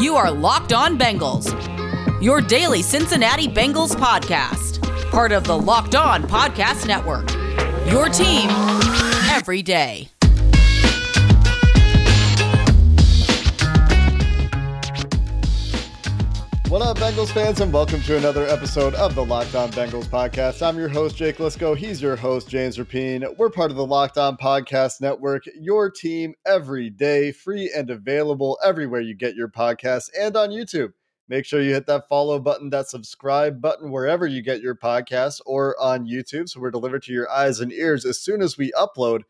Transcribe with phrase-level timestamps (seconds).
[0.00, 1.52] You are Locked On Bengals,
[2.22, 4.80] your daily Cincinnati Bengals podcast,
[5.10, 7.30] part of the Locked On Podcast Network.
[7.86, 8.48] Your team
[9.30, 10.08] every day.
[16.70, 20.64] What up, Bengals fans, and welcome to another episode of the Locked On Bengals podcast.
[20.64, 21.76] I'm your host, Jake Liscow.
[21.76, 23.36] He's your host, James Rapien.
[23.36, 28.56] We're part of the Locked On Podcast Network, your team every day, free and available
[28.64, 30.92] everywhere you get your podcasts and on YouTube.
[31.28, 35.40] Make sure you hit that follow button, that subscribe button, wherever you get your podcasts
[35.46, 36.48] or on YouTube.
[36.48, 39.22] So we're delivered to your eyes and ears as soon as we upload.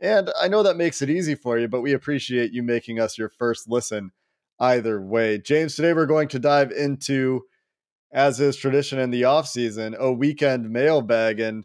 [0.00, 3.16] And I know that makes it easy for you, but we appreciate you making us
[3.16, 4.10] your first listen
[4.58, 5.38] either way.
[5.38, 7.42] James, today we're going to dive into,
[8.12, 11.40] as is tradition in the off season, a weekend mailbag.
[11.40, 11.64] And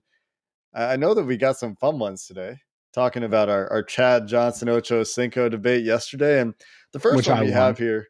[0.74, 2.58] I know that we got some fun ones today,
[2.94, 6.42] talking about our, our Chad Johnson Ocho Cinco debate yesterday.
[6.42, 6.54] And
[6.94, 7.58] the first Which one I we won.
[7.58, 8.08] have here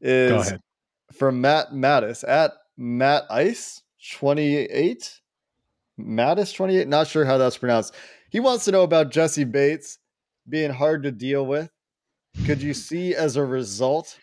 [0.00, 0.54] is
[1.12, 3.82] from Matt Mattis at Matt Ice
[4.12, 5.20] 28.
[5.98, 7.94] Mattis 28, not sure how that's pronounced.
[8.30, 9.98] He wants to know about Jessie Bates
[10.48, 11.70] being hard to deal with
[12.44, 14.18] could you see as a result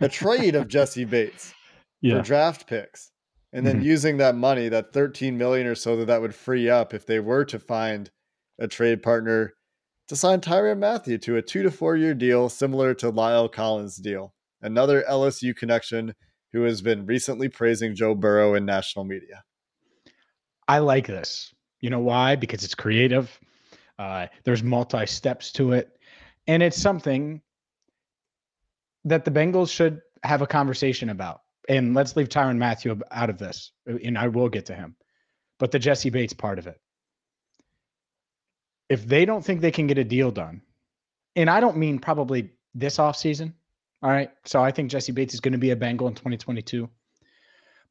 [0.00, 1.52] a trade of Jessie Bates
[2.00, 2.16] yeah.
[2.16, 3.10] for draft picks,
[3.52, 3.86] and then mm-hmm.
[3.86, 7.20] using that money, that 13 million or so that that would free up if they
[7.20, 8.10] were to find
[8.58, 9.54] a trade partner
[10.08, 13.96] to sign Tyrann Mathieu to a two to four year deal similar to La'el Collins'
[13.96, 14.34] deal.
[14.60, 16.14] Another LSU connection
[16.52, 19.44] who has been recently praising Joe Burrow in national media.
[20.66, 21.54] I like this.
[21.80, 22.36] You know why?
[22.36, 23.38] Because it's creative.
[23.98, 25.90] Uh, there's multi steps to it.
[26.46, 27.40] And it's something
[29.04, 31.40] that the Bengals should have a conversation about.
[31.68, 34.96] And let's leave Tyrann Mathieu out of this, and I will get to him.
[35.58, 36.80] But the Jessie Bates part of it.
[38.88, 40.62] If they don't think they can get a deal done,
[41.36, 43.52] and I don't mean probably this offseason,
[44.02, 44.30] all right.
[44.44, 46.88] So I think Jessie Bates is going to be a Bengal in 2022.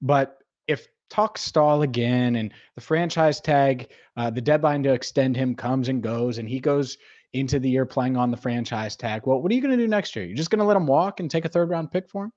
[0.02, 5.56] But if talks stall again and the franchise tag, uh, the deadline to extend him
[5.56, 6.98] comes and goes, and he goes
[7.34, 9.22] into the year playing on the franchise tag.
[9.26, 10.26] Well, what are you going to do next year?
[10.26, 12.34] You're just going to let him walk and take a third round pick for him?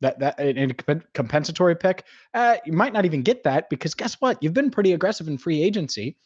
[0.00, 0.74] That that in
[1.12, 4.42] compensatory pick, uh, you might not even get that because guess what?
[4.42, 6.16] You've been pretty aggressive in free agency.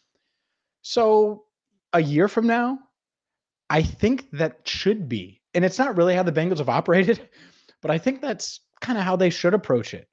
[0.82, 1.44] So
[1.92, 2.78] a year from now,
[3.68, 7.28] I think that should be, and it's not really how the Bengals have operated,
[7.82, 10.06] but I think that's kind of how they should approach it.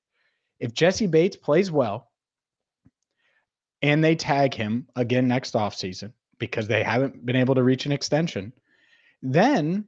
[0.60, 2.10] If Jessie Bates plays well
[3.82, 7.92] and they tag him again next offseason, because they haven't been able to reach an
[7.92, 8.52] extension,
[9.22, 9.86] then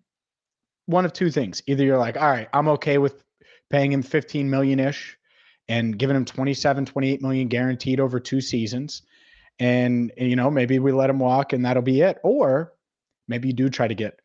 [0.85, 1.63] one of two things.
[1.65, 3.23] Either you're like, all right, I'm okay with
[3.71, 5.17] paying him 15 million ish
[5.67, 9.01] and giving him 27, 28 million guaranteed over two seasons.
[9.57, 12.19] And, you know, maybe we let him walk and that'll be it.
[12.23, 12.73] Or
[13.27, 14.19] maybe you do try to get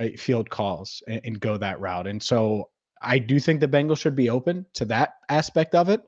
[0.00, 2.06] uh, field calls and, and go that route.
[2.06, 2.70] And so
[3.02, 6.00] I do think the Bengals should be open to that aspect of it.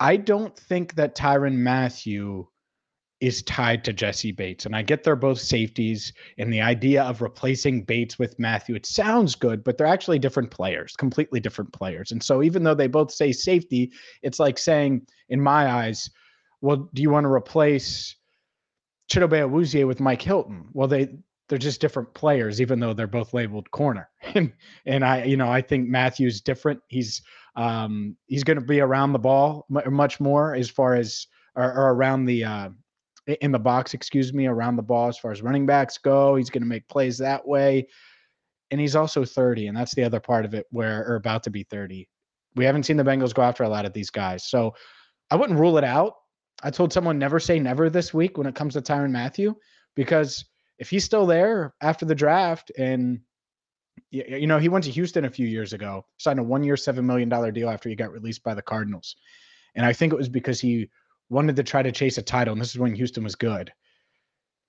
[0.00, 2.48] I don't think that Tyrann Mathieu
[3.20, 4.66] is tied to Jessie Bates.
[4.66, 8.86] And I get they're both safeties, and the idea of replacing Bates with Mathieu, it
[8.86, 12.12] sounds good, but they're actually different players, completely different players.
[12.12, 16.10] And so even though they both say safety, it's like saying, in my eyes,
[16.60, 18.16] well, do you want to replace
[19.10, 20.66] Chidobe Awuzie with Mike Hilton?
[20.72, 21.08] Well, they
[21.48, 24.08] they're just different players, even though they're both labeled corner.
[24.34, 24.52] and
[24.84, 26.80] and I, you know, I think Mathieu's different.
[26.88, 27.22] He's
[27.56, 31.94] um he's going to be around the ball much more as far as or, or
[31.94, 32.68] around the uh,
[33.26, 36.36] in the box, excuse me, around the ball as far as running backs go.
[36.36, 37.88] He's going to make plays that way.
[38.70, 41.50] And he's also 30, and that's the other part of it where, or about to
[41.50, 42.08] be 30.
[42.56, 44.44] We haven't seen the Bengals go after a lot of these guys.
[44.44, 44.74] So
[45.30, 46.14] I wouldn't rule it out.
[46.62, 49.54] I told someone never say never this week when it comes to Tyrann Mathieu,
[49.94, 50.44] because
[50.78, 53.20] if he's still there after the draft and
[54.10, 57.02] you know, he went to Houston a few years ago, signed a one year, $7
[57.02, 59.16] million deal after he got released by the Cardinals.
[59.74, 60.88] And I think it was because he
[61.28, 63.72] wanted to try to chase a title, and this is when Houston was good.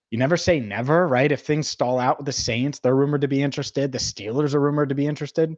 [0.10, 1.32] You never say never, right?
[1.32, 3.92] If things stall out with the Saints, they're rumored to be interested.
[3.92, 5.56] The Steelers are rumored to be interested.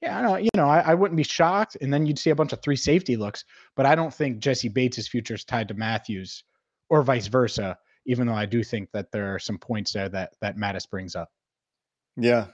[0.00, 0.36] Yeah, I know.
[0.36, 1.76] You know, I, I wouldn't be shocked.
[1.80, 3.44] And then you'd see a bunch of three safety looks.
[3.76, 6.44] But I don't think Jessie Bates' future is tied to Mathieu's
[6.88, 7.76] or vice versa.
[8.06, 11.14] Even though I do think that there are some points there that that Mattis brings
[11.14, 11.30] up.
[12.16, 12.46] Yeah,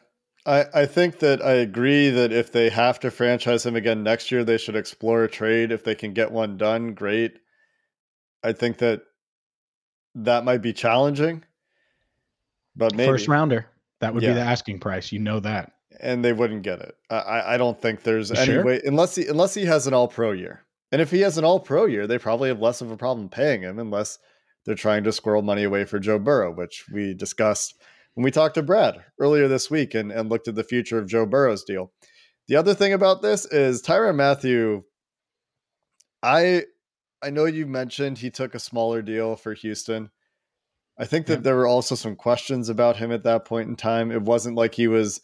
[0.47, 4.33] I, I think that I agree that if they have to franchise him again next
[4.33, 5.71] year, they should explore a trade.
[5.71, 7.39] If they can get one done, great.
[8.45, 9.03] I think that
[10.15, 11.43] that might be challenging,
[12.77, 13.67] but maybe first rounder
[14.01, 14.31] that would yeah.
[14.31, 15.11] be the asking price.
[15.11, 16.95] You know that, and they wouldn't get it.
[17.11, 18.65] I I don't think there's you any sure?
[18.65, 21.45] way unless he unless he has an All Pro year, and if he has an
[21.45, 24.19] All Pro year, they probably have less of a problem paying him unless
[24.65, 27.75] they're trying to squirrel money away for Joe Burrow, which we discussed
[28.15, 31.09] when we talked to Brad earlier this week and, and looked at the future of
[31.09, 31.93] Joe Burrow's deal.
[32.49, 34.83] The other thing about this is Tyrann Mathieu.
[36.23, 36.65] I
[37.25, 40.11] I know you mentioned he took a smaller deal for Houston.
[40.99, 41.41] I think that yeah.
[41.41, 44.13] there were also some questions about him at that point in time.
[44.13, 45.21] It wasn't like he was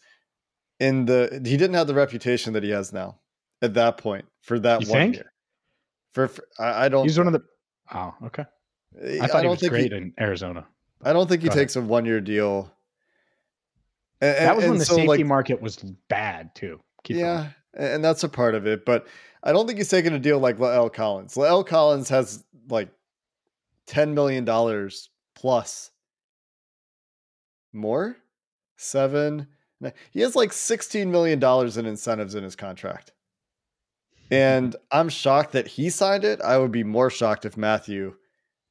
[0.79, 3.19] in the he didn't have the reputation that he has now
[3.61, 5.15] at that point for that you one think?
[5.15, 5.31] year.
[6.13, 7.05] For, for I, I, don't.
[7.05, 7.43] He's one of the.
[7.93, 8.45] Oh, okay.
[9.01, 10.65] I eh, thought I he was great he, in Arizona.
[11.03, 11.87] I don't think he Go takes ahead.
[11.87, 12.71] a one year deal.
[14.19, 15.77] And, that was when the so safety like, market was
[16.09, 16.79] bad too.
[17.03, 17.55] Keep yeah, going.
[17.73, 18.85] And that's a part of it.
[18.85, 19.07] But
[19.43, 21.35] I don't think he's taking a deal like La'el Collins.
[21.35, 22.89] La'el Collins has like
[23.87, 25.91] ten million dollars plus
[27.73, 28.17] more,
[28.77, 29.47] seven.
[30.11, 33.13] He has like sixteen million dollars in incentives in his contract.
[34.29, 36.41] And I'm shocked that he signed it.
[36.41, 38.15] I would be more shocked if Mathieu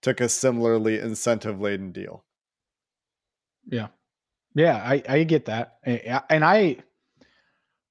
[0.02, 2.24] took a similarly incentive laden deal.
[3.66, 3.88] Yeah.
[4.54, 5.78] Yeah, I, I get that.
[5.84, 6.78] And I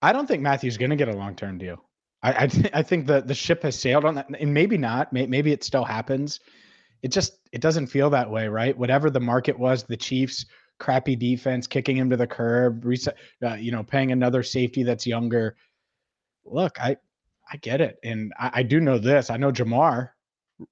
[0.01, 1.83] I don't think Mathieu's going to get a long term deal.
[2.23, 5.11] I I, th- I, think the the ship has sailed on that, and maybe not.
[5.13, 6.39] Maybe it still happens.
[7.01, 8.77] It just it doesn't feel that way, right?
[8.77, 10.45] Whatever the market was, the Chiefs
[10.79, 15.05] crappy defense, kicking him to the curb, reset, uh, you know, paying another safety that's
[15.05, 15.55] younger.
[16.45, 16.97] Look, I
[17.51, 19.29] I get it, and I, I do know this.
[19.29, 20.09] I know Ja'Marr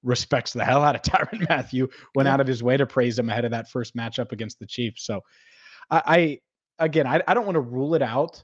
[0.04, 1.88] respects the hell out of Tyrann Mathieu.
[2.16, 2.34] Went yeah.
[2.34, 5.06] out of his way to praise him ahead of that first matchup against the Chiefs.
[5.06, 5.22] So,
[5.90, 6.40] I, I
[6.86, 8.44] again, I, I don't want to rule it out,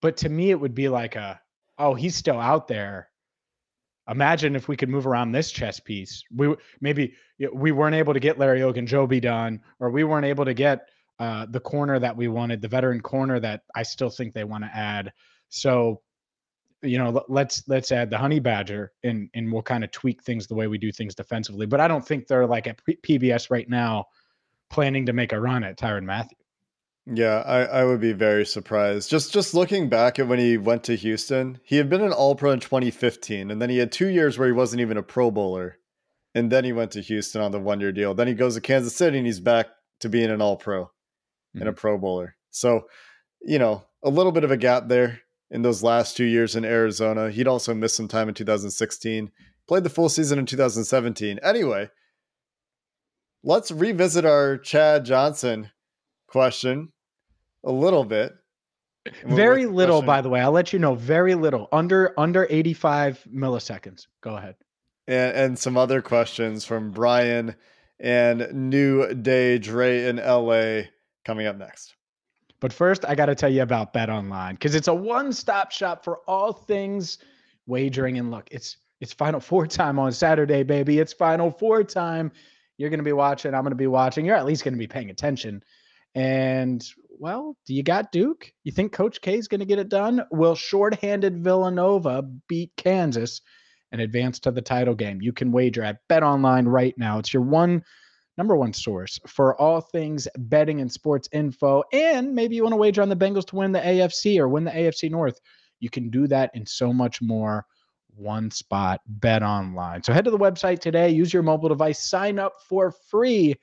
[0.00, 1.40] but to me, it would be like a,
[1.78, 3.10] oh, he's still out there.
[4.08, 6.22] Imagine if we could move around this chess piece.
[6.34, 7.14] We maybe
[7.52, 10.88] we weren't able to get Larry Ogunjobi done, or we weren't able to get
[11.18, 14.62] uh, the corner that we wanted, the veteran corner that I still think they want
[14.62, 15.12] to add.
[15.48, 16.02] So
[16.82, 20.46] you know, let's let's add the honey badger and and we'll kind of tweak things
[20.46, 21.66] the way we do things defensively.
[21.66, 24.06] But I don't think they're like at PBS right now
[24.70, 26.36] planning to make a run at Tyrann Mathieu.
[27.08, 29.08] Yeah, I, I would be very surprised.
[29.08, 32.34] Just just looking back at when he went to Houston, he had been an All
[32.34, 35.30] Pro in 2015, and then he had two years where he wasn't even a Pro
[35.30, 35.78] Bowler,
[36.34, 38.12] and then he went to Houston on the one year deal.
[38.12, 39.68] Then he goes to Kansas City, and he's back
[40.00, 41.60] to being an All Pro mm-hmm.
[41.60, 42.34] and a Pro Bowler.
[42.50, 42.88] So,
[43.40, 46.64] you know, a little bit of a gap there in those last two years in
[46.64, 47.30] Arizona.
[47.30, 49.30] He'd also missed some time in 2016,
[49.68, 51.38] played the full season in 2017.
[51.40, 51.88] Anyway,
[53.44, 55.70] let's revisit our Chad Johnson
[56.26, 56.92] question
[57.66, 58.34] a little bit.
[59.24, 60.40] Very little, by the way.
[60.40, 60.94] I'll let you know.
[60.94, 64.06] Very little, under under 85 milliseconds.
[64.20, 64.56] Go ahead.
[65.06, 67.54] And, and some other questions from Brian
[68.00, 70.88] and New Day Dre in LA
[71.24, 71.94] coming up next.
[72.58, 76.02] But first, I got to tell you about Bet Online because it's a one-stop shop
[76.02, 77.18] for all things
[77.66, 78.18] wagering.
[78.18, 80.98] And look, it's it's Final Four time on Saturday, baby.
[80.98, 82.32] It's Final Four time.
[82.78, 83.54] You're going to be watching.
[83.54, 84.24] I'm going to be watching.
[84.24, 85.62] You're at least going to be paying attention.
[86.16, 86.82] And
[87.18, 88.50] well, do you got Duke?
[88.64, 90.22] You think Coach K is going to get it done?
[90.32, 93.42] Will shorthanded Villanova beat Kansas
[93.92, 95.20] and advance to the title game?
[95.20, 97.18] You can wager at Bet Online right now.
[97.18, 97.84] It's your one
[98.38, 101.84] number one source for all things betting and sports info.
[101.92, 104.64] And maybe you want to wager on the Bengals to win the AFC or win
[104.64, 105.38] the AFC North.
[105.80, 107.66] You can do that and so much more.
[108.14, 110.02] One spot, bet online.
[110.02, 113.54] So head to the website today, use your mobile device, sign up for free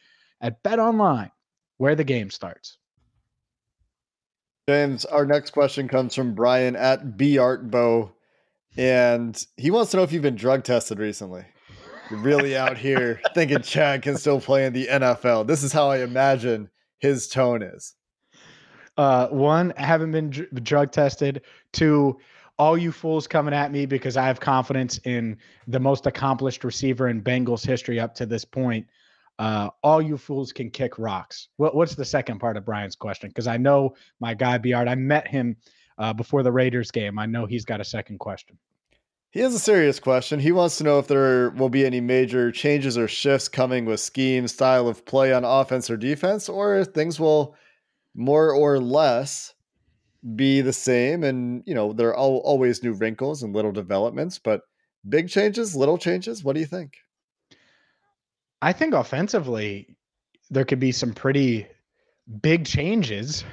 [0.42, 1.32] at Bet Online,
[1.84, 2.78] where the game starts.
[4.70, 8.14] James, our next question comes from Brian at Bartbo,
[8.78, 11.44] and he wants to know if you've been drug tested recently
[12.10, 15.46] really out here thinking Chad can still play in the NFL.
[15.46, 16.70] This is how I imagine
[17.00, 17.96] his tone is.
[18.96, 21.42] Uh, one, I haven't been dr- drug tested.
[21.74, 22.18] Two,
[22.58, 27.10] all you fools coming at me because I have confidence in the most accomplished receiver
[27.10, 28.88] in Bengals history up to this point.
[29.40, 31.50] Uh, all you fools can kick rocks.
[31.58, 33.30] What, what's the second part of Brian's question?
[33.30, 34.88] Because I know my guy Biard.
[34.88, 35.58] I met him
[35.98, 37.18] uh, before the Raiders game.
[37.18, 38.58] I know he's got a second question.
[39.32, 40.40] He has a serious question.
[40.40, 44.00] He wants to know if there will be any major changes or shifts coming with
[44.00, 47.56] scheme, style of play on offense or defense, or if things will
[48.14, 49.56] more or less
[50.36, 51.24] be the same.
[51.24, 54.62] And, you know, there are always new wrinkles and little developments, but
[55.10, 56.44] big changes, little changes.
[56.44, 56.98] What do you think?
[58.64, 59.98] I think offensively,
[60.50, 61.68] there could be some pretty
[62.42, 63.44] big changes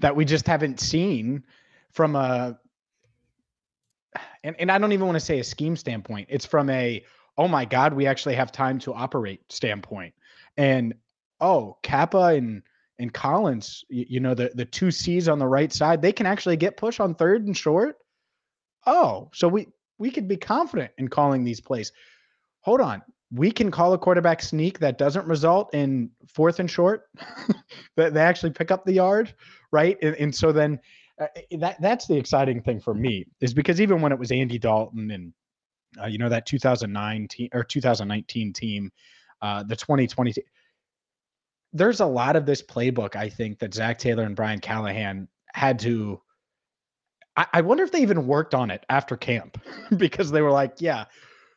[0.00, 1.44] that we just haven't seen
[1.90, 2.58] from a
[4.44, 6.28] and, and I don't even want to say a scheme standpoint.
[6.30, 7.02] It's from a,
[7.38, 10.14] oh my God, we actually have time to operate standpoint.
[10.56, 10.94] And
[11.40, 12.62] oh, Cappa and
[12.98, 16.26] and Collins, you, you know, the the two C's on the right side, they can
[16.26, 17.96] actually get push on third and short.
[18.86, 21.92] Oh, so we we could be confident in calling these plays.
[22.60, 23.02] Hold on.
[23.32, 27.08] We can call a quarterback sneak that doesn't result in fourth and short,
[27.96, 29.34] that they actually pick up the yard,
[29.70, 29.96] right?
[30.02, 30.80] And, and so then
[31.20, 31.26] uh,
[31.58, 35.10] that that's the exciting thing for me is because even when it was Andy Dalton
[35.10, 35.32] and
[36.02, 38.90] uh, you know that 2009 team or 2019 team,
[39.42, 40.34] uh, the 2020.
[41.72, 45.78] there's a lot of this playbook I think that Zac Taylor and Brian Callahan had
[45.80, 46.20] to.
[47.36, 49.60] I, I wonder if they even worked on it after camp
[49.96, 51.04] because they were like, yeah,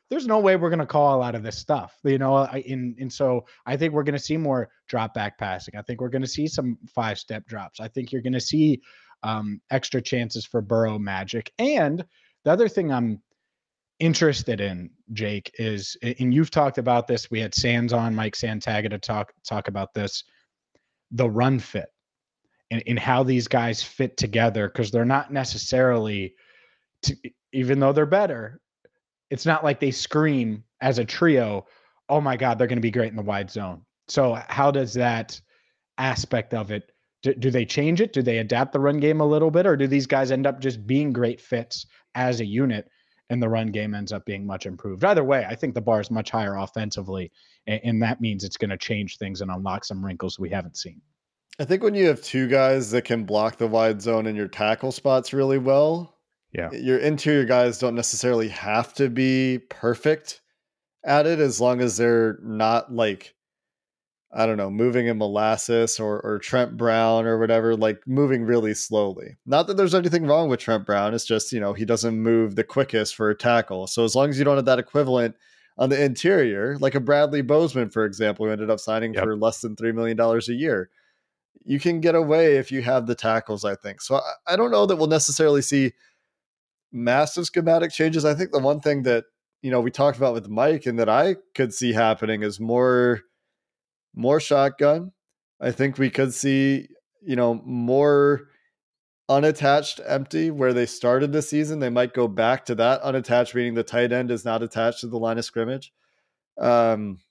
[0.09, 2.37] there's no way we're going to call a lot of this stuff, you know.
[2.37, 5.75] And and so I think we're going to see more drop back passing.
[5.75, 7.79] I think we're going to see some five step drops.
[7.79, 8.81] I think you're going to see
[9.23, 11.51] um, extra chances for Burrow magic.
[11.57, 12.03] And
[12.43, 13.21] the other thing I'm
[13.99, 17.31] interested in, Jake, is and you've talked about this.
[17.31, 20.23] We had Sands on, Mike Santagata to talk talk about this,
[21.11, 21.89] the run fit
[22.71, 26.33] and, and how these guys fit together because they're not necessarily,
[27.03, 27.15] to,
[27.53, 28.59] even though they're better,
[29.33, 31.65] it's not like they scream as a trio.
[32.07, 33.81] Oh my God, they're going to be great in the wide zone.
[34.07, 35.41] So how does that
[35.97, 36.91] aspect of it?
[37.23, 38.13] Do, do they change it?
[38.13, 40.59] Do they adapt the run game a little bit, or do these guys end up
[40.59, 42.87] just being great fits as a unit?
[43.29, 45.03] and the run game ends up being much improved.
[45.03, 47.31] Either way, I think the bar is much higher offensively,
[47.65, 50.77] and, and that means it's going to change things and unlock some wrinkles we haven't
[50.77, 51.01] seen.
[51.57, 54.49] I think when you have two guys that can block the wide zone in your
[54.49, 56.12] tackle spots really well,
[56.53, 60.41] yeah, your interior guys don't necessarily have to be perfect
[61.05, 63.35] at it as long as they're not like
[64.35, 68.73] I don't know, moving in molasses or or Trent Brown or whatever, like moving really
[68.73, 69.37] slowly.
[69.45, 71.13] Not that there's anything wrong with Trent Brown.
[71.13, 73.85] It's just, you know, he doesn't move the quickest for a tackle.
[73.85, 75.35] So as long as you don't have that equivalent
[75.77, 79.23] on the interior, like a Bradley Bozeman, for example, who ended up signing yep.
[79.23, 80.89] for less than $3 million a year,
[81.63, 84.01] you can get away if you have the tackles, I think.
[84.01, 85.93] So I, I don't know that we'll necessarily see
[86.93, 88.23] massive schematic changes.
[88.23, 89.25] I think the one thing that,
[89.61, 93.21] you know, we talked about with Mike and that I could see happening is more–
[94.15, 95.11] more shotgun.
[95.59, 96.87] I think we could see,
[97.23, 98.41] you know, more
[99.27, 101.79] unattached empty where they started the season.
[101.79, 105.07] They might go back to that unattached, meaning the tight end is not attached to
[105.07, 105.91] the line of scrimmage.
[106.59, 107.21] Um,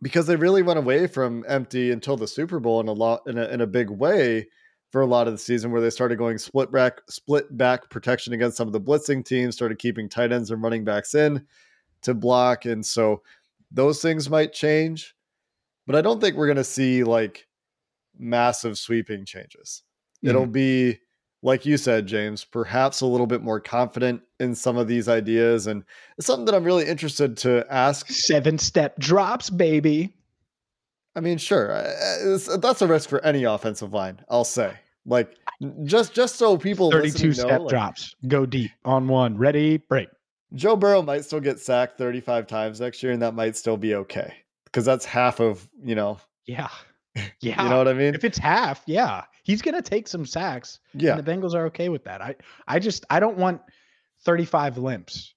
[0.00, 3.36] because they really went away from empty until the Super Bowl in a lot in
[3.36, 4.46] a, in a big way
[4.94, 8.32] for a lot of the season where they started going split back split back protection
[8.32, 11.44] against some of the blitzing teams, started keeping tight ends and running backs in
[12.02, 12.64] to block.
[12.64, 13.20] And so
[13.72, 15.14] those things might change
[15.86, 17.46] but I don't think we're going to see like
[18.18, 19.82] massive sweeping changes.
[20.18, 20.28] Mm-hmm.
[20.28, 20.98] It'll be
[21.42, 25.66] like you said, James, perhaps a little bit more confident in some of these ideas.
[25.66, 25.84] And
[26.16, 28.08] it's something that I'm really interested to ask.
[28.08, 30.14] Seven step drops, baby.
[31.14, 31.68] I mean, sure,
[32.58, 34.20] that's a risk for any offensive line.
[34.28, 34.72] I'll say,
[35.06, 35.36] like,
[35.84, 40.08] just just so people thirty-two step know, like, drops, go deep on one, ready, break.
[40.54, 43.94] Joe Burrow might still get sacked thirty-five times next year, and that might still be
[43.94, 44.34] okay
[44.66, 46.18] because that's half of you know.
[46.46, 46.68] Yeah.
[47.40, 47.62] Yeah.
[47.62, 48.12] you know what I mean?
[48.12, 49.22] If it's half, yeah.
[49.44, 50.80] He's gonna take some sacks.
[50.94, 51.16] Yeah.
[51.16, 52.20] And the Bengals are okay with that.
[52.20, 52.34] I
[52.66, 53.60] I just I don't want
[54.24, 55.32] 35 limps.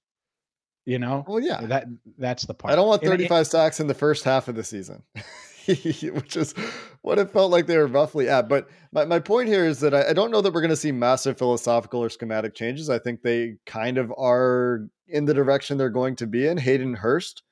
[0.86, 1.24] You know?
[1.28, 1.60] Well, yeah.
[1.60, 2.72] That that's the part.
[2.72, 5.04] I don't want 35 sacks in the first half of the season.
[6.12, 6.54] which is
[7.02, 8.48] what it felt like they were roughly at.
[8.48, 10.76] But my, my point here is that I, I don't know that we're going to
[10.76, 12.88] see massive philosophical or schematic changes.
[12.88, 16.56] I think they kind of are in the direction they're going to be in.
[16.56, 17.42] Hayden Hurst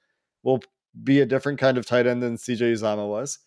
[0.43, 0.63] will
[1.05, 3.39] be a different kind of tight end than CJ Uzomah was.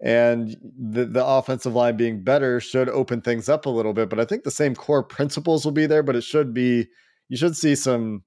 [0.00, 4.08] And the, the offensive line being better should open things up a little bit.
[4.08, 6.88] But I think the same core principles will be there, but it should be,
[7.28, 8.22] you should see some,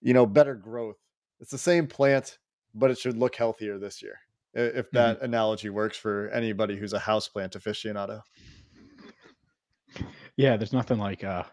[0.00, 0.96] you know, better growth.
[1.40, 2.38] It's the same plant,
[2.74, 4.18] but it should look healthier this year.
[4.54, 5.24] If that mm-hmm.
[5.24, 8.22] analogy works for anybody who's a houseplant aficionado.
[10.36, 11.44] Yeah, there's nothing like uh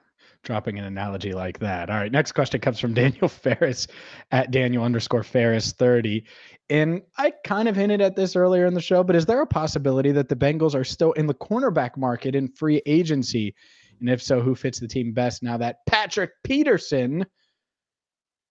[0.44, 1.89] dropping an analogy like that.
[1.89, 3.88] All right, next question comes from Daniel Ferris
[4.32, 6.25] at Daniel underscore Ferris 30.
[6.70, 9.48] And I kind of hinted at this earlier in the show, but is there a
[9.48, 13.56] possibility that the Bengals are still in the cornerback market in free agency?
[14.00, 17.25] And if so, who fits the team best now that Patrick Peterson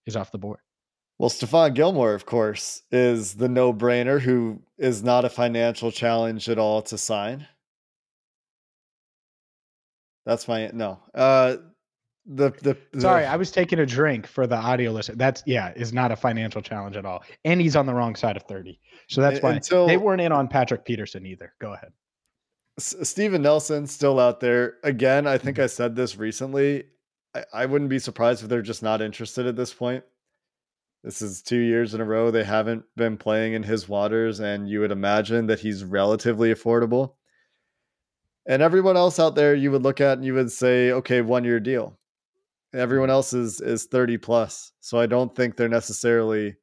[0.07, 0.61] is off the board?
[1.18, 6.48] Well, Stephon Gilmore, of course, is the no brainer who is not a financial challenge
[6.48, 7.46] at all to sign.
[10.25, 11.00] That's my no.
[11.14, 11.56] Uh
[12.28, 15.72] the, the, the sorry i was taking a drink for the audio listen that's yeah
[15.75, 18.78] is not a financial challenge at all and he's on the wrong side of 30
[19.08, 21.90] so that's why until, they weren't in on patrick peterson either go ahead
[22.78, 25.64] S- steven nelson still out there again i think mm-hmm.
[25.64, 26.84] i said this recently
[27.34, 30.04] I, I wouldn't be surprised if they're just not interested at this point
[31.05, 34.69] this is two years in a row they haven't been playing in his waters and
[34.69, 37.14] you would imagine that he's relatively affordable
[38.47, 41.45] and everyone else out there you would look at and you would say okay one
[41.45, 41.99] year deal
[42.75, 44.73] Everyone else is is 30 plus.
[44.81, 46.57] So I don't think they're necessarily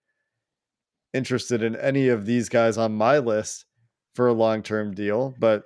[1.13, 3.65] interested in any of these guys on my list
[4.13, 5.63] for a long term deal, but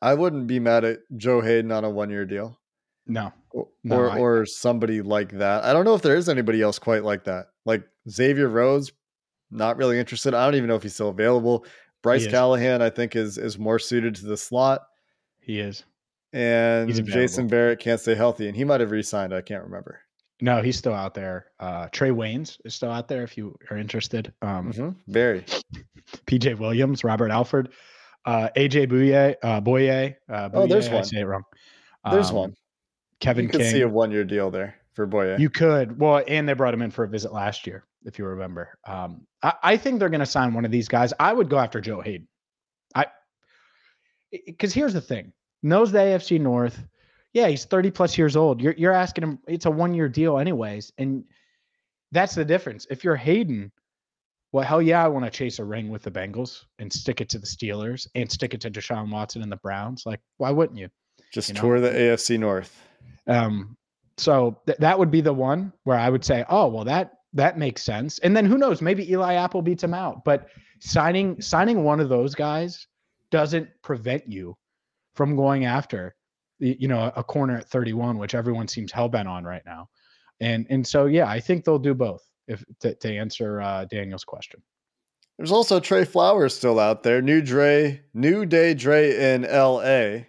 [0.00, 2.60] I wouldn't be mad at Joe Haden on a one year deal.
[3.06, 3.32] No.
[3.56, 5.64] Or No, or, I- or somebody like that.
[5.64, 7.46] I don't know if there is anybody else quite like that.
[7.64, 8.92] Like Xavier Rhodes,
[9.50, 10.34] not really interested.
[10.34, 11.64] I don't even know if he's still available.
[12.02, 12.26] Bryce.
[12.26, 14.82] Callahan, I think, is is more suited to the slot.
[15.40, 15.84] He is.
[16.32, 17.48] And Jason.
[17.48, 19.32] Verrett can't stay healthy, and he might have re-signed.
[19.32, 20.00] I can't remember.
[20.42, 21.46] No, he's still out there.
[21.58, 24.32] Uh, Trae Waynes is still out there if you are interested.
[24.42, 25.44] Um, hmm Barry.
[26.26, 27.70] PJ Williams, Robert Alford,
[28.26, 30.14] uh, AJ Bouye, uh, Boye.
[30.28, 31.04] Uh, Oh, there's Bouye, I one.
[31.04, 31.42] say it wrong.
[32.10, 32.54] There's Um, one.
[33.20, 33.72] Kevin You could King.
[33.72, 35.36] see a one-year deal there for Boye.
[35.36, 35.98] You could.
[35.98, 38.78] Well, and they brought him in for a visit last year, if you remember.
[38.86, 41.12] Um, I, I think they're going to sign one of these guys.
[41.20, 42.28] I would go after Joe Haden.
[42.94, 43.06] I
[44.46, 45.32] because here's the thing:
[45.62, 46.82] knows the AFC North.
[47.32, 48.60] Yeah, he's 30 plus years old.
[48.60, 49.38] You're you're asking him.
[49.46, 51.24] It's a one year deal, anyways, and
[52.12, 52.86] that's the difference.
[52.90, 53.70] If you're Haden,
[54.52, 57.28] well, hell yeah, I want to chase a ring with the Bengals and stick it
[57.30, 60.04] to the Steelers and stick it to Deshaun Watson and the Browns.
[60.06, 60.88] Like, why wouldn't you?
[61.32, 61.60] Just you know?
[61.60, 62.80] tour the AFC North.
[63.26, 63.76] Um,
[64.16, 67.58] so th- that would be the one where I would say, oh, well, that that
[67.58, 68.18] makes sense.
[68.20, 68.80] And then who knows?
[68.80, 70.24] Maybe Eli Apple beats him out.
[70.24, 70.48] But
[70.80, 72.86] signing signing one of those guys
[73.30, 74.56] doesn't prevent you
[75.14, 76.14] from going after,
[76.58, 79.88] you know, a corner at 31, which everyone seems hell bent on right now.
[80.40, 82.22] And and so yeah, I think they'll do both.
[82.48, 84.62] If to, to answer uh, Daniel's question.
[85.36, 87.20] There's also Trey Flowers still out there.
[87.20, 90.24] New Dre, New Day Dre in LA.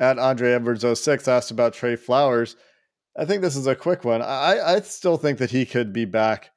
[0.00, 2.56] At Andre Edwards 06 asked about Trey Flowers.
[3.16, 4.22] I think this is a quick one.
[4.22, 6.50] I, I still think that he could be back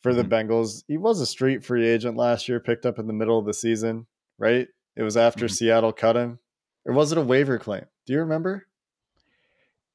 [0.00, 0.28] for the Mhm.
[0.48, 0.82] Bengals.
[0.88, 3.54] He was a street free agent last year, picked up in the middle of the
[3.54, 4.06] season,
[4.38, 4.66] right?
[4.96, 5.50] It was after Mhm.
[5.52, 6.40] Seattle cut him.
[6.84, 7.84] Or was it a waiver claim?
[8.06, 8.66] Do you remember?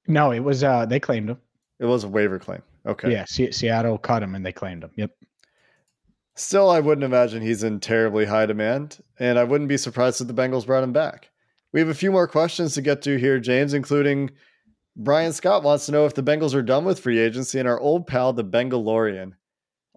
[0.08, 1.40] No, it was uh they claimed him.
[1.80, 2.62] It was a waiver claim.
[2.86, 3.12] Okay.
[3.12, 4.92] Yeah, Se- Seattle cut him and they claimed him.
[4.96, 5.12] Yep.
[6.36, 10.28] Still, I wouldn't imagine he's in terribly high demand, and I wouldn't be surprised if
[10.28, 11.30] the Bengals brought him back.
[11.74, 14.30] We have a few more questions to get to here, James, including
[14.96, 17.80] Brian Scott wants to know if the Bengals are done with free agency, and our
[17.80, 19.34] old pal, the Bengalorian,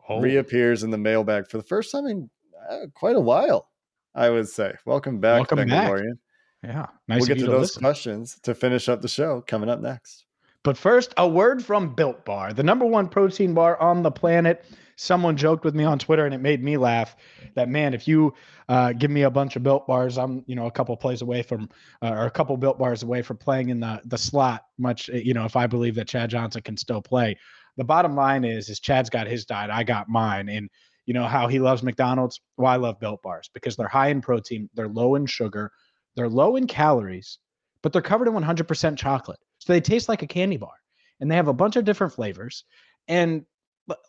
[0.08, 2.30] Oh, reappears in the mailbag for the first time in
[2.70, 3.68] uh, quite a while,
[4.14, 4.72] I would say.
[4.84, 5.90] Welcome back, Welcome back.
[5.90, 6.18] Bengalorian.
[6.62, 6.86] yeah.
[7.08, 7.80] Nice we'll get to to those listen.
[7.82, 10.24] questions to finish up the show coming up next.
[10.62, 14.64] But first, a word from Built Bar, the number one protein bar on the planet.
[14.96, 17.16] Someone joked with me on Twitter, and it made me laugh.
[17.54, 18.34] That man, if you
[18.68, 21.42] uh, give me a bunch of Built Bars, I'm you know a couple plays away
[21.42, 21.68] from,
[22.02, 24.64] uh, or a couple Built Bars away from playing in the the slot.
[24.78, 27.36] Much you know, if I believe that Chad Johnson can still play.
[27.76, 30.70] The bottom line is, is Chad's got his diet, I got mine, and
[31.04, 32.40] you know how he loves McDonald's.
[32.56, 35.72] Well, I love Built Bars because they're high in protein, they're low in sugar,
[36.14, 37.38] they're low in calories,
[37.82, 40.72] but they're covered in 100% chocolate, so they taste like a candy bar
[41.20, 42.64] and they have a bunch of different flavors.
[43.08, 43.44] And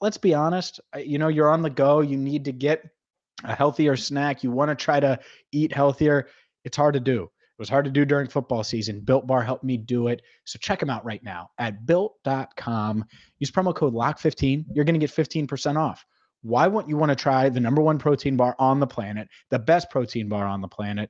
[0.01, 2.83] let's be honest, you know, you're on the go, you need to get
[3.43, 5.19] a healthier snack, you want to try to
[5.51, 6.27] eat healthier.
[6.63, 7.23] It's hard to do.
[7.23, 8.99] It was hard to do during football season.
[8.99, 10.21] Built Bar helped me do it.
[10.45, 13.05] So check them out right now at built.com.
[13.39, 14.65] Use promo code LOCK15.
[14.73, 16.05] You're going to get 15% off.
[16.43, 19.57] Why wouldn't you want to try the number one protein bar on the planet, the
[19.57, 21.09] best protein bar on the planet,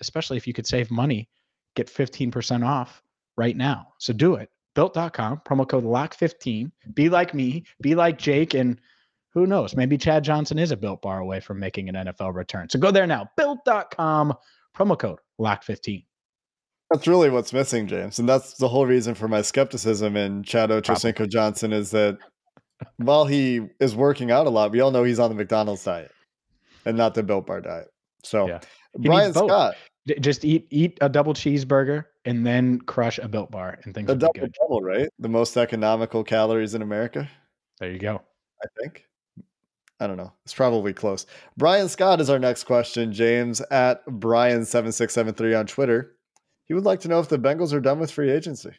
[0.00, 1.28] especially if you could save money,
[1.74, 3.02] get 15% off
[3.36, 3.88] right now.
[3.98, 4.50] So do it.
[4.74, 6.70] Built.com, promo code LOCK15.
[6.94, 8.80] Be like me, be like Jake, and
[9.32, 9.74] who knows?
[9.76, 12.68] Maybe Chad Johnson is a built bar away from making an NFL return.
[12.68, 13.28] So go there now.
[13.36, 14.34] Built.com,
[14.76, 16.04] promo code LOCK15.
[16.90, 18.18] That's really what's missing, James.
[18.18, 22.18] And that's the whole reason for my skepticism in Chad Ochocinco Johnson is that
[22.96, 26.12] while he is working out a lot, we all know he's on the McDonald's diet
[26.84, 27.88] and not the Built Bar diet.
[28.22, 28.60] So, Yeah.
[28.98, 29.32] Brian.
[29.32, 29.74] Scott,
[30.20, 34.16] Just eat eat a double cheeseburger and then crush a built bar and things will
[34.16, 34.54] double good.
[34.60, 35.08] double, right?
[35.18, 37.28] The most economical calories in America,
[37.80, 38.22] There you go.
[38.62, 39.04] I think.
[40.00, 40.32] I don't know.
[40.44, 41.26] It's probably close.
[41.56, 43.12] Brian Scott is our next question.
[43.12, 46.16] James at Brian7673 on Twitter.
[46.64, 48.70] He would like to know if the Bengals are done with free agency.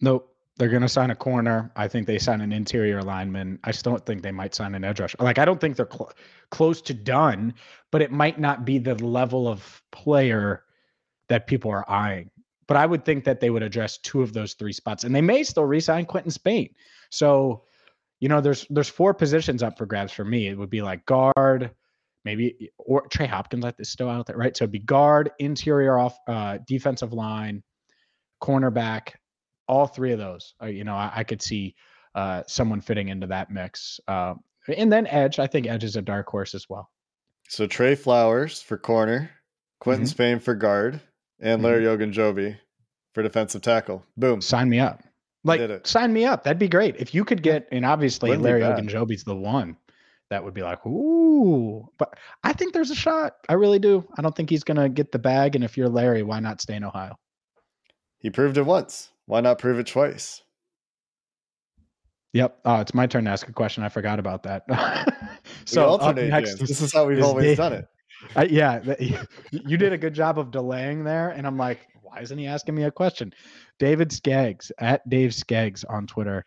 [0.00, 0.26] Nope.
[0.56, 1.72] They're going to sign a corner.
[1.74, 3.58] I think they sign an interior lineman.
[3.64, 5.16] I still don't think they might sign an edge rusher.
[5.18, 6.12] Like, I don't think they're cl-
[6.50, 7.54] close to done,
[7.90, 10.64] but it might not be the level of player
[11.28, 12.30] that people are eyeing.
[12.70, 15.20] But I would think that they would address two of those three spots, and they
[15.20, 16.72] may still re-sign Quinton Spain.
[17.10, 17.64] So,
[18.20, 20.46] you know, there's there's four positions up for grabs for me.
[20.46, 21.72] It would be like guard,
[22.24, 24.56] maybe or Trey Hopkins like is still out there, right?
[24.56, 27.64] So it'd be guard, interior off, uh, defensive line,
[28.40, 29.14] cornerback,
[29.66, 30.54] all three of those.
[30.62, 31.74] Uh, you know, I, I could see
[32.14, 33.98] uh, someone fitting into that mix.
[34.06, 34.34] Uh,
[34.76, 36.88] and then edge, I think edge is a dark horse as well.
[37.48, 39.30] So Trey Flowers for corner,
[39.80, 40.08] Quinton Mhm.
[40.10, 41.00] Spain for guard,
[41.40, 41.64] and mm-hmm.
[41.64, 42.56] Larry Ogunjobi
[43.14, 44.04] for defensive tackle.
[44.16, 44.40] Boom.
[44.40, 45.02] Sign me up.
[45.42, 46.44] Like sign me up.
[46.44, 46.96] That'd be great.
[46.96, 48.60] If you could get, and obviously Wouldn't Larry.
[48.60, 49.76] Ogunjobi's the one
[50.28, 51.88] that would be like, ooh.
[51.98, 53.36] But I think there's a shot.
[53.48, 54.06] I really do.
[54.16, 55.56] I don't think he's gonna get the bag.
[55.56, 57.18] And if you're Larry, why not stay in Ohio?
[58.18, 59.10] He proved it once.
[59.26, 60.42] Why not prove it twice?
[62.32, 62.58] Yep.
[62.64, 63.82] Oh, it's my turn to ask a question.
[63.82, 64.64] I forgot about that.
[65.64, 66.28] so alternate.
[66.28, 67.88] Next, this is how we've always Dave, done it.
[68.36, 68.80] Uh, yeah,
[69.50, 72.74] you did a good job of delaying there, and I'm like, why isn't he asking
[72.74, 73.32] me a question?
[73.78, 76.44] David Skeggs at Dave Skeggs on Twitter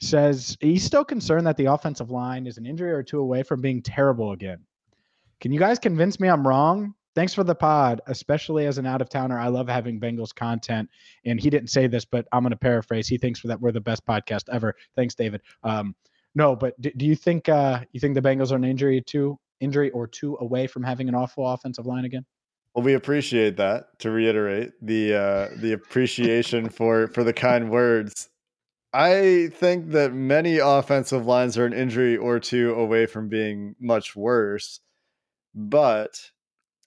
[0.00, 3.60] says he's still concerned that the offensive line is an injury or two away from
[3.60, 4.58] being terrible again.
[5.40, 6.94] Can you guys convince me I'm wrong?
[7.14, 9.38] Thanks for the pod, especially as an out of towner.
[9.38, 10.88] I love having Bengals content.
[11.26, 13.06] And he didn't say this, but I'm going to paraphrase.
[13.06, 14.74] He thinks that we're the best podcast ever.
[14.96, 15.42] Thanks, David.
[15.62, 15.94] Um,
[16.34, 19.38] no, but do, do you think uh, you think the Bengals are an injury to
[19.62, 22.24] injury or two away from having an awful offensive line again?
[22.74, 23.98] Well, we appreciate that.
[24.00, 28.28] To reiterate the uh, the appreciation for for the kind words.
[28.94, 34.14] I think that many offensive lines are an injury or two away from being much
[34.14, 34.80] worse,
[35.54, 36.30] but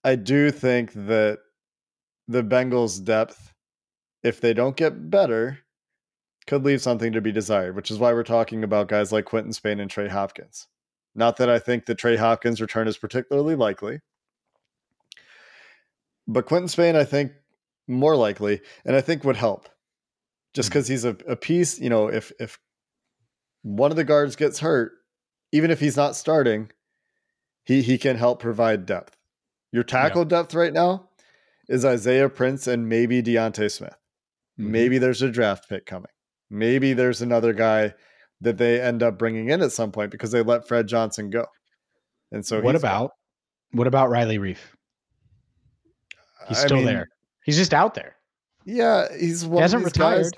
[0.04, 1.40] I do think that
[2.28, 3.54] the Bengals' depth,
[4.22, 5.60] if they don't get better,
[6.46, 9.54] could leave something to be desired, which is why we're talking about guys like Quinton
[9.54, 10.68] Spain and Trey Hopkins.
[11.16, 14.02] Not that I think that Trey Hopkins' return is particularly likely,
[16.28, 17.32] but Quinton Spain, I think,
[17.88, 19.70] more likely, and I think would help.
[20.54, 20.90] Just because mm.
[20.90, 22.60] he's a, a piece, you know, if if
[23.62, 24.94] one of the guards gets hurt,
[25.52, 26.72] even if he's not starting,
[27.64, 29.18] he he can help provide depth.
[29.72, 30.30] Your tackle yeah.
[30.30, 31.10] depth right now
[31.68, 33.98] is Isaiah Prince and maybe D'Ante Smith.
[34.60, 34.72] Mm-hmm.
[34.72, 36.12] Maybe there's a draft pick coming.
[36.50, 37.94] Maybe there's another guy
[38.46, 41.46] that they end up bringing in at some point because they let Fred Johnson go.
[42.32, 43.10] And so, what about gone.
[43.74, 44.60] what about Riley Reiff?
[46.48, 47.10] He's still mean, there.
[47.44, 48.16] He's just out there.
[48.66, 50.38] Yeah, he's one he hasn't retired.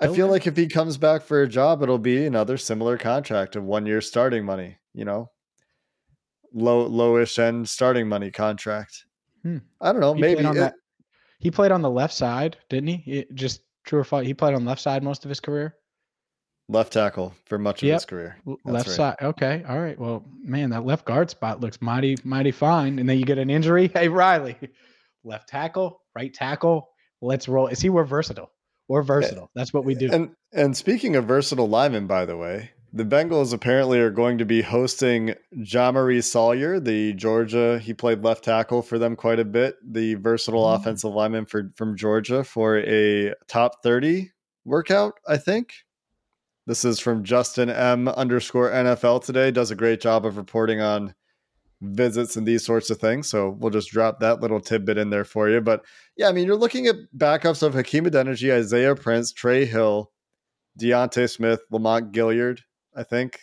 [0.00, 0.26] I feel there.
[0.26, 3.86] like if he comes back for a job, it'll be another similar contract of one
[3.86, 4.76] year starting money.
[4.94, 5.30] You know,
[6.52, 9.04] low lowish end starting money contract.
[9.42, 9.58] Hmm.
[9.80, 10.14] I don't know.
[10.14, 10.74] He maybe played it, that,
[11.38, 13.18] he played on the left side, didn't he?
[13.18, 14.26] It, just true or false?
[14.26, 15.76] He played on left side most of his career.
[16.70, 17.96] Left tackle for much of yep.
[17.96, 18.36] his career.
[18.46, 18.96] That's left right.
[18.96, 19.16] side.
[19.22, 19.64] Okay.
[19.66, 19.98] All right.
[19.98, 22.98] Well, man, that left guard spot looks mighty, mighty fine.
[22.98, 23.90] And then you get an injury.
[23.94, 24.56] Hey, Riley,
[25.24, 26.90] left tackle, right tackle.
[27.22, 27.68] Let's roll.
[27.70, 28.50] See, we're versatile.
[28.86, 29.50] We're versatile.
[29.54, 30.10] That's what we do.
[30.12, 34.46] And and speaking of versatile linemen, by the way, the Bengals apparently are going to
[34.46, 37.78] be hosting Jamaree Salyer, the Georgia.
[37.78, 39.76] He played left tackle for them quite a bit.
[39.82, 40.80] The versatile mm-hmm.
[40.80, 44.32] offensive lineman for, from Georgia for a top thirty
[44.64, 45.14] workout.
[45.26, 45.72] I think
[46.68, 49.50] this is from Justin M underscore NFL today.
[49.50, 51.14] Does a great job of reporting on
[51.80, 53.26] visits and these sorts of things.
[53.26, 55.62] So we'll just drop that little tidbit in there for you.
[55.62, 55.82] But
[56.18, 60.12] yeah, I mean, you're looking at backups of Hakeem Adeniji, Isaiah Prince, Trey Hill,
[60.76, 62.60] D'Ante Smith, Lamont Gaillard.
[62.94, 63.40] I think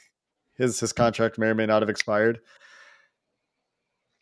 [0.55, 2.41] his his contract may or may not have expired.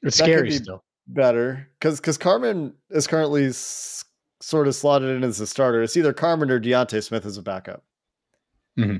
[0.01, 0.85] It's that scary still.
[1.07, 4.05] Better because because Carman is currently s-
[4.39, 5.83] sort of slotted in as a starter.
[5.83, 7.83] It's either Carman or D'Ante Smith as a backup.
[8.79, 8.97] Mm-hmm.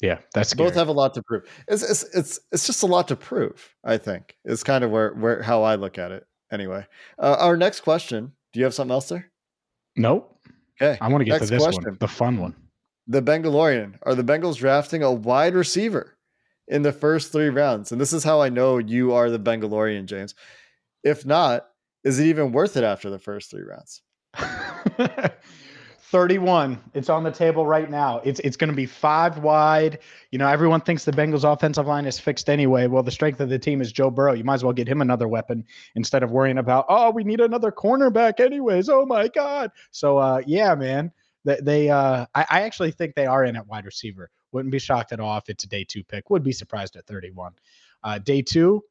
[0.00, 1.44] Yeah, that's both have a lot to prove.
[1.68, 3.74] It's, it's it's it's just a lot to prove.
[3.82, 6.26] I think is kind of where where how I look at it.
[6.52, 6.86] Anyway,
[7.18, 8.32] uh, our next question.
[8.52, 9.30] Do you have something else there?
[9.96, 10.38] Nope.
[10.80, 11.84] Okay, I want to get next to this question.
[11.84, 12.54] one, the fun one
[13.06, 13.98] the Bengalorian.
[14.02, 16.16] Are the Bengals drafting a wide receiver
[16.68, 17.92] in the first three rounds?
[17.92, 20.34] And this is how I know you are the Bengalorian, James.
[21.04, 21.68] If not,
[22.04, 24.02] is it even worth it after the first three rounds?
[26.10, 26.78] 31.
[26.94, 28.20] It's on the table right now.
[28.24, 29.98] It's it's going to be five wide.
[30.30, 32.86] You know, everyone thinks the Bengals offensive line is fixed anyway.
[32.86, 34.34] Well, the strength of the team is Joe Burrow.
[34.34, 35.64] You might as well get him another weapon
[35.96, 38.88] instead of worrying about, oh, we need another cornerback anyways.
[38.88, 39.72] Oh my God.
[39.90, 41.10] So uh yeah, man.
[41.44, 44.30] They, they uh, I, I actually think they are in at wide receiver.
[44.52, 46.30] Wouldn't be shocked at all if it's a day two pick.
[46.30, 47.52] Would be surprised at 31.
[48.02, 48.82] Uh, day two,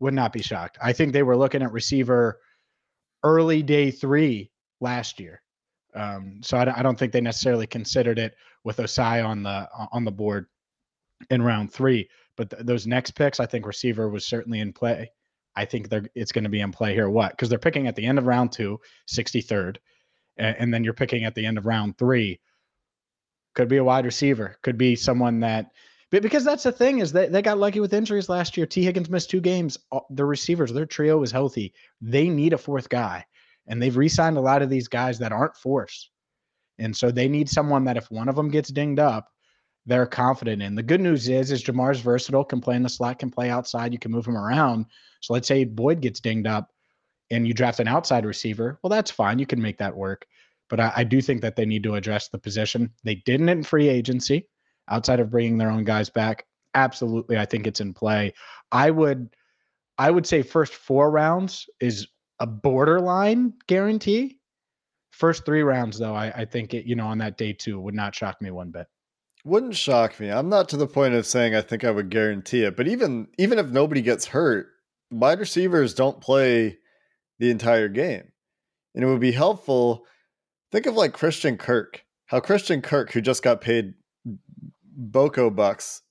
[0.00, 0.78] would not be shocked.
[0.82, 2.40] I think they were looking at receiver
[3.22, 5.40] early day three last year.
[5.94, 10.04] Um, so I, I, don't think they necessarily considered it with Ossai on the on
[10.04, 10.46] the board
[11.30, 12.08] in round three.
[12.36, 15.12] But th- those next picks, I think receiver was certainly in play.
[15.54, 17.08] I think they're it's going to be in play here.
[17.08, 17.30] What?
[17.30, 19.76] Because they're picking at the end of round two, 63rd
[20.36, 22.40] and, and then you're picking at the end of round three.
[23.54, 24.56] Could be a wide receiver.
[24.62, 25.70] Could be someone that
[26.10, 28.66] because that's the thing is they, they got lucky with injuries last year.
[28.66, 29.78] Tee Higgins missed two games.
[30.10, 31.72] The receivers, their trio is healthy.
[32.00, 33.26] They need a fourth guy,
[33.66, 36.10] and they've re-signed a lot of these guys that aren't force,
[36.78, 39.30] and so they need someone that if one of them gets dinged up,
[39.86, 40.74] they're confident in.
[40.74, 43.92] The good news is, is Ja'Marr's versatile, can play in the slot, can play outside.
[43.92, 44.86] You can move him around.
[45.20, 46.70] So let's say Boyd gets dinged up
[47.30, 49.38] and you draft an outside receiver, well, that's fine.
[49.38, 50.26] You can make that work.
[50.70, 52.90] But I, I do think that they need to address the position.
[53.04, 54.48] They didn't in free agency
[54.88, 56.46] outside of bringing their own guys back.
[56.74, 58.32] absolutely, I think it's in play.
[58.72, 59.30] I would,
[59.98, 62.08] I would say first four rounds is
[62.44, 64.38] a borderline guarantee.
[65.12, 67.94] First three rounds, though, I, I think it, you know, on that day two would
[67.94, 68.86] not shock me one bit.
[69.46, 70.30] Wouldn't shock me.
[70.30, 73.28] I'm not to the point of saying I think I would guarantee it, but even
[73.38, 74.66] even if nobody gets hurt,
[75.10, 76.76] wide receivers don't play
[77.38, 78.30] the entire game.
[78.94, 80.04] And it would be helpful.
[80.70, 83.94] Think of like Christian Kirk, how Christian Kirk, who just got paid
[84.94, 86.02] Boko bucks,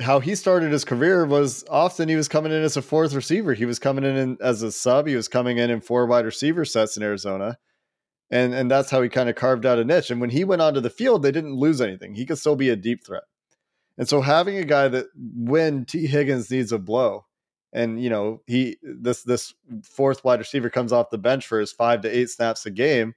[0.00, 3.54] how he started his career was often he was coming in as a fourth receiver.
[3.54, 5.06] He was coming in as a sub.
[5.06, 7.58] He was coming in in four wide receiver sets in Arizona.
[8.30, 10.10] And, and that's how he kind of carved out a niche.
[10.10, 12.14] And when he went onto the field, they didn't lose anything.
[12.14, 13.24] He could still be a deep threat.
[13.96, 17.26] And so having a guy that when Tee Higgins needs a blow,
[17.74, 19.52] and you know he this this
[19.82, 23.08] fourth wide receiver comes off the bench for his five to eight snaps a game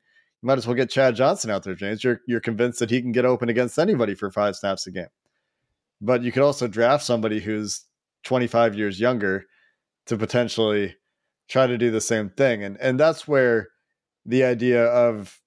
[0.42, 3.02] you might as well get chad johnson out there james you're, you're convinced that he
[3.02, 5.08] can get open against anybody for five snaps a game
[6.02, 7.86] but you could also draft somebody who's
[8.24, 9.46] 25 years younger
[10.06, 10.96] to potentially
[11.50, 13.68] try to do the same thing and and that's where
[14.26, 15.40] the idea of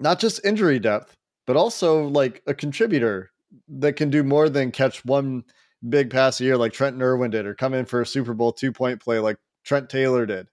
[0.00, 1.14] not just injury depth
[1.46, 3.30] but also like a contributor
[3.68, 5.44] that can do more than catch one
[5.88, 8.52] big pass a year like Trent Irwin did, or come in for a Super Bowl
[8.52, 10.48] two point play like Trent Taylor did.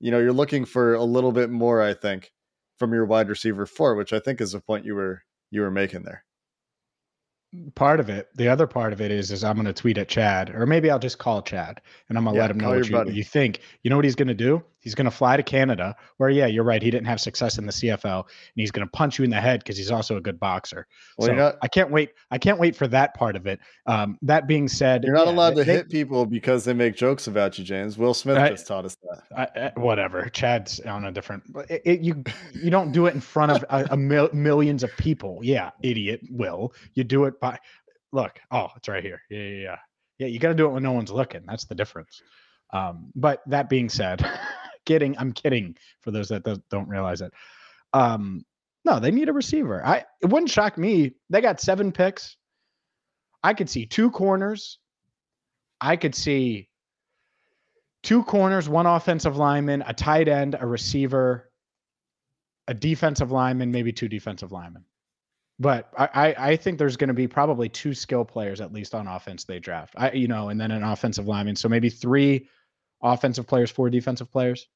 [0.00, 2.32] You know, you're looking for a little bit more, I think,
[2.78, 5.70] from your wide receiver four, which I think is the point you were you were
[5.70, 6.24] making there
[7.74, 8.28] part of it.
[8.34, 10.90] The other part of it is, is I'm going to tweet at Chad, or maybe
[10.90, 13.24] I'll just call Chad, and I'm going to yeah, let him know what you, you,
[13.24, 13.60] think.
[13.82, 14.62] You know what he's going to do?
[14.82, 16.82] He's going to fly to Canada, where yeah, you're right.
[16.82, 19.40] He didn't have success in the CFL, and he's going to punch you in the
[19.40, 20.86] head because he's also a good boxer.
[21.16, 22.10] Well, so not, I can't wait.
[22.30, 23.60] I can't wait for that part of it.
[23.86, 26.96] Um, that being said, you're not yeah, allowed to they, hit people because they make
[26.96, 27.96] jokes about you, James.
[27.96, 29.22] Will Smith I, just taught us that.
[29.36, 30.28] I, I, whatever.
[30.28, 31.44] Chad's on a different.
[31.70, 34.94] It, it, you you don't do it in front of a, a mil, millions of
[34.96, 35.40] people.
[35.42, 36.20] Yeah, idiot.
[36.30, 37.58] Will you do it by?
[38.12, 39.22] look, oh, it's right here.
[39.30, 39.76] Yeah, yeah, yeah.
[40.18, 41.42] Yeah, you got to do it when no one's looking.
[41.46, 42.22] That's the difference.
[42.72, 44.24] Um, but that being said,
[44.92, 45.16] kidding.
[45.18, 47.32] I'm kidding for those that don't realize it.
[47.92, 48.44] Um,
[48.84, 49.84] no, they need a receiver.
[49.84, 51.14] I it wouldn't shock me.
[51.30, 52.36] They got seven picks.
[53.42, 54.78] I could see two corners.
[55.80, 56.68] I could see
[58.02, 61.50] two corners, one offensive lineman, a tight end, a receiver,
[62.68, 64.84] a defensive lineman, maybe two defensive linemen.
[65.58, 69.06] But I, I think there's going to be probably two skill players at least on
[69.06, 69.94] offense they draft.
[69.96, 71.56] I you know, and then an offensive lineman.
[71.56, 72.48] So maybe three
[73.02, 74.66] offensive players, four defensive players.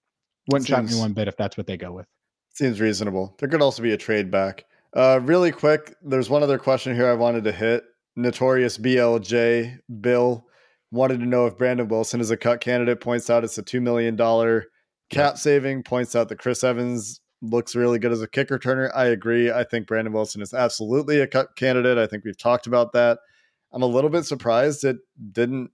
[0.49, 2.07] Wouldn't shock me one bit if that's what they go with.
[2.55, 3.35] Seems reasonable.
[3.39, 4.65] There could also be a trade back.
[4.95, 7.85] Uh, really quick, there's one other question here I wanted to hit.
[8.17, 10.47] Notorious BLJ Bill
[10.91, 13.01] wanted to know if Brandon Wilson is a cut candidate.
[13.01, 14.67] Points out it's a two million dollar
[15.11, 15.39] cap yep.
[15.39, 15.83] saving.
[15.83, 18.91] Points out that Chris Evans looks really good as a kicker turner.
[18.95, 19.51] I agree.
[19.51, 21.99] I think Brandon Wilson is absolutely a cut candidate.
[21.99, 23.19] I think we've talked about that.
[23.73, 24.97] I'm a little bit surprised it
[25.33, 25.71] didn't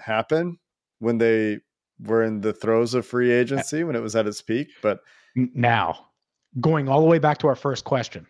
[0.00, 0.58] happen
[0.98, 1.60] when they
[2.00, 4.68] were in the throes of free agency when it was at its peak.
[4.82, 5.00] But
[5.34, 6.06] now,
[6.60, 8.26] going all the way back to our first question,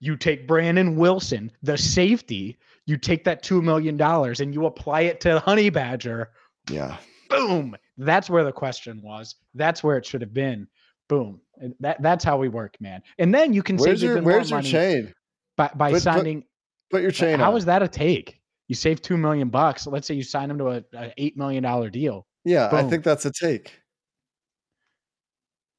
[0.00, 5.20] you take Brandon Wilson, the safety, you take that $2 million and you apply it
[5.20, 6.30] to Honey Badger.
[6.70, 6.96] Yeah.
[7.28, 7.76] Boom.
[7.98, 9.36] That's where the question was.
[9.54, 10.68] That's where it should have been.
[11.08, 11.40] Boom.
[11.80, 13.02] That that's how we work, man.
[13.18, 15.14] And then you can where's save your, where's your chain
[15.56, 16.42] by by put, signing.
[16.90, 17.38] Put, put your chain.
[17.38, 17.56] How on.
[17.56, 18.40] is that a take?
[18.68, 19.86] You save two million bucks.
[19.86, 22.26] Let's say you sign him to a, a eight million dollar deal.
[22.46, 22.86] Yeah, Boom.
[22.86, 23.80] I think that's a take.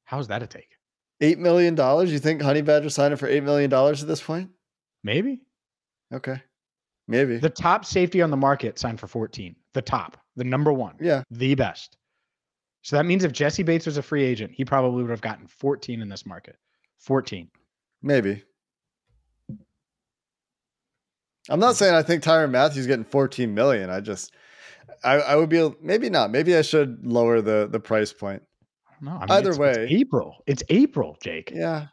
[0.04, 0.68] How is that a take?
[1.22, 2.12] Eight million dollars.
[2.12, 4.50] You think Honey Badger signed for eight million dollars at this point?
[5.02, 5.40] Maybe.
[6.12, 6.42] Okay.
[7.06, 7.38] Maybe.
[7.38, 9.56] The top safety on the market signed for 14.
[9.72, 10.94] The top, the number one.
[11.00, 11.22] Yeah.
[11.30, 11.96] The best.
[12.82, 15.46] So that means if Jessie Bates was a free agent, he probably would have gotten
[15.46, 16.56] 14 in this market.
[16.98, 17.48] 14.
[18.02, 18.42] Maybe.
[21.48, 23.88] I'm not saying I think Tyrann Mathieu's getting 14 million.
[23.88, 24.34] I just
[25.04, 26.30] I, I would be maybe not.
[26.30, 28.42] Maybe I should lower the the price point.
[29.00, 30.36] No, I mean, either it's, way, it's April.
[30.46, 31.52] It's April, Jake.
[31.54, 31.86] Yeah,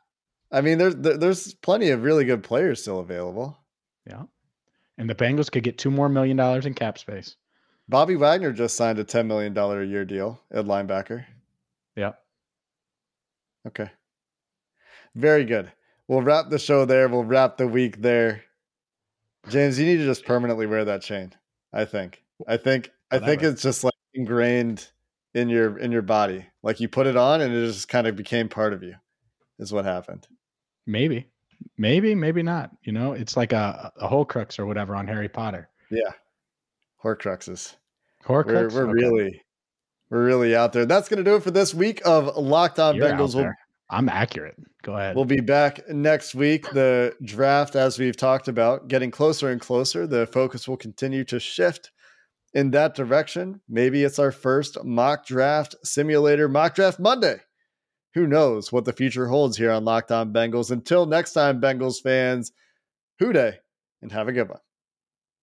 [0.51, 3.57] I mean, there's there's plenty of really good players still available.
[4.07, 4.23] Yeah,
[4.97, 7.35] and the Bengals could get two more million dollars in cap space.
[7.87, 11.25] Bobby Wagner just signed a $10 million a year deal at linebacker.
[11.95, 12.13] Yeah.
[13.67, 13.91] Okay.
[15.13, 15.71] Very good.
[16.07, 17.07] We'll wrap the show there.
[17.07, 18.43] We'll wrap the week there.
[19.49, 21.33] James, you need to just permanently wear that chain.
[21.71, 22.23] I think.
[22.47, 24.87] I think I think it's just like ingrained
[25.33, 26.45] in your in your body.
[26.63, 28.95] Like you put it on and it just kind of became part of you.
[29.59, 30.27] Is what happened.
[30.85, 31.29] Maybe.
[31.77, 32.71] Maybe, maybe not.
[32.83, 35.69] You know, it's like a, a Horcrux or whatever on Harry Potter.
[35.89, 36.11] Yeah.
[37.03, 37.75] Horcruxes.
[38.25, 38.73] Horcrux?
[38.73, 38.91] We're, we're okay.
[38.91, 39.41] really,
[40.09, 40.85] we're really out there.
[40.85, 43.35] That's going to do it for this week of Locked On Bengals.
[43.35, 43.51] We'll,
[43.89, 44.55] I'm accurate.
[44.83, 45.15] Go ahead.
[45.15, 46.69] We'll be back next week.
[46.71, 50.07] The draft, as we've talked about, getting closer and closer.
[50.07, 51.91] The focus will continue to shift
[52.55, 53.61] in that direction.
[53.69, 57.41] Maybe it's our first mock draft simulator, mock draft Monday.
[58.15, 60.71] Who knows what the future holds here on Locked On Bengals?
[60.71, 62.53] Until next time, Bengals fans,
[63.19, 63.59] Who Dey
[64.01, 64.59] and have a good one.